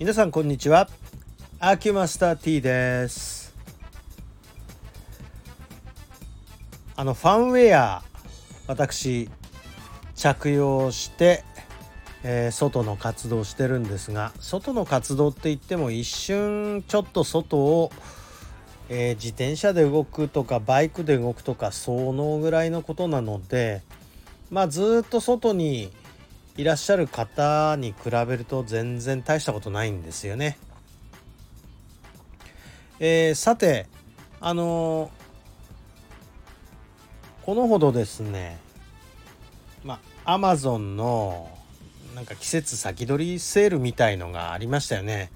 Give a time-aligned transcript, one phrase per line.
[0.00, 0.88] 皆さんこんにちは。
[1.58, 3.54] アキュマスター T です。
[6.96, 8.02] あのファンウェア
[8.66, 9.28] 私
[10.14, 11.44] 着用して
[12.22, 17.90] えー、外の活動してるんですが外の活動って言っても一瞬ちょっと外を、
[18.88, 23.82] えー、自転車で動くとかバイクで動くとかそのぐらいのことなので
[24.50, 25.90] まあずっと外に
[26.56, 30.58] いらっしゃる方に比べると全然大したことないんですよね。
[32.98, 33.86] えー、さて
[34.40, 35.10] あの
[37.42, 38.58] このほどですね
[39.82, 41.48] まあアマゾンの
[42.14, 45.32] なんか季節先取りセールみたいのがありましたよね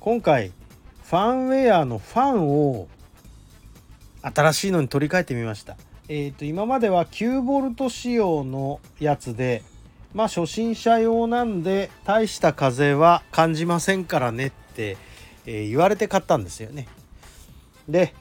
[0.00, 0.52] 今回
[1.04, 2.88] ファンウェアのファンを
[4.22, 5.76] 新しいのに取り替えてみました
[6.08, 9.62] え、ー、と今までは9ボルト仕様のやつで
[10.14, 14.96] まあ初心者用なんで大した風は感じませんからねって、
[15.46, 16.88] えー、言われて買ったんですよね。
[17.88, 18.14] で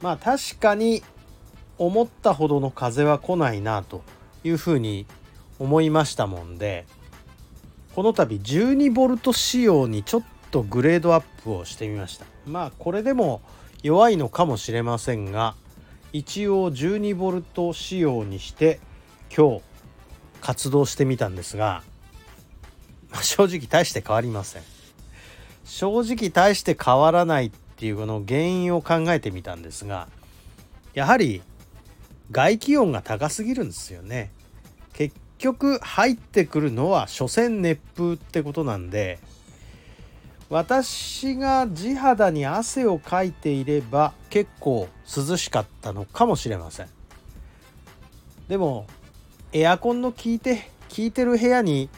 [0.00, 1.02] まあ確かに
[1.78, 4.02] 思ったほどの風は来ないなと
[4.44, 5.06] いうふうに
[5.58, 6.86] 思いましたもんで
[7.94, 12.26] この度 12V 仕様にちょっとグレードアップをしてみました。
[12.46, 13.40] まあこれでも
[13.82, 15.54] 弱いのかもしれませんが
[16.12, 18.80] 一応 12V 仕様にして
[19.34, 19.62] 今日
[20.40, 21.82] 活動してみたんですが、
[23.10, 24.62] まあ、正直大して変わりません。
[25.64, 30.08] 正直大して変わらないっていうこの原因を考えてみたんですが
[30.94, 31.40] やはり
[32.30, 34.32] 外気温が高すぎるんですよね。
[34.92, 39.18] 結局入ってくるのは所詮熱風ってことなんで
[40.52, 46.88] 私が地肌に汗をかいていれば結構涼しかったのかもしれません。
[48.48, 48.86] でも
[49.54, 51.88] エアコンの効いて効いてる部屋に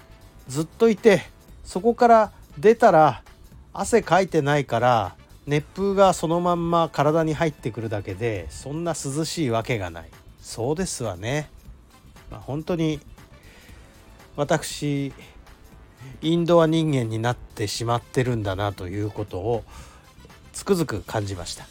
[0.46, 1.22] ずっといて
[1.64, 3.24] そこから出たら
[3.72, 5.16] 汗かいてないから
[5.48, 10.10] 熱風がそのまんま体に入ってくるだけでそんな涼しいわけがない。
[10.40, 11.50] そうですわね、
[12.30, 13.00] まあ、本当に
[14.36, 15.12] 私
[16.22, 19.64] インドア人間になってしまってるんだなということを
[20.52, 21.66] つくづく感じました。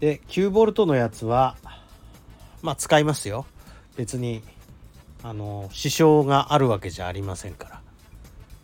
[0.00, 1.56] で9ボルトのやつは
[2.62, 3.46] まあ使いますよ。
[3.96, 4.42] 別に
[5.22, 7.80] あの支障があるわけじゃありませんから。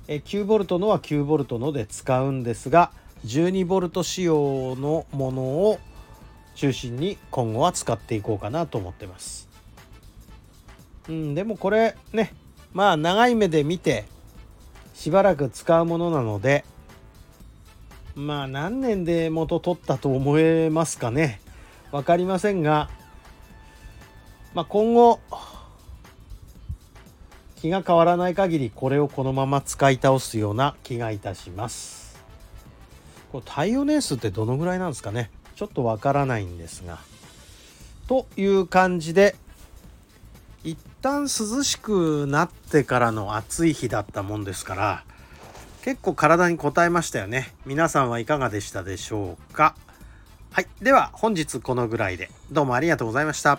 [0.08, 2.90] え9ボルトのは9ボルトので使うんですが
[3.26, 5.78] 12ボルト仕様のものを
[6.54, 9.48] 中心に今後は使っていこうかなと思ってます。
[11.08, 12.34] うん、でもこれね
[12.72, 14.04] まあ長い目で見て
[14.94, 16.64] しばらく使うものなので
[18.14, 21.40] まあ何年で元取ったと思えますかね。
[21.92, 22.90] 分かりませんが、
[24.54, 25.20] まあ、今後
[27.56, 32.20] 気が変わらない限りこれをこのまま使い倒すような気がいたします。
[33.32, 35.30] これ耐用年数ってどのぐらいなんですかね。
[35.54, 36.98] ちょっとわからないんですが。
[38.06, 39.36] という感じで
[40.64, 45.04] 一旦涼しくなってからの暑い日だったもんですから
[45.82, 47.54] 結構体に応えましたよね。
[47.64, 49.74] 皆さんはいかがでしたでしょうか。
[50.50, 50.66] はい。
[50.82, 53.58] では本日このぐらいでどうもありがとうございました。